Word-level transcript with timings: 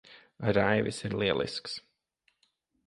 Raivis 0.57 1.01
ir 1.11 1.15
lielisks. 1.21 1.79